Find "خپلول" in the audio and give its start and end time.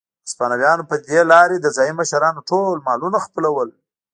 3.25-3.69